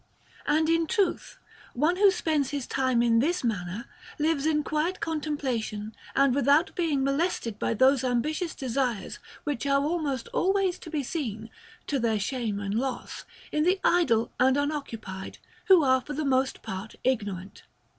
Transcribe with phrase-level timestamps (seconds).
[0.47, 1.37] And in truth
[1.75, 7.03] one who spends his time in this manner, lives in quiet contemplation and without being
[7.03, 11.51] molested by those ambitious desires which are almost always seen,
[11.85, 15.37] to their shame and loss, in the idle and unoccupied,
[15.67, 17.61] who are for the most part ignorant.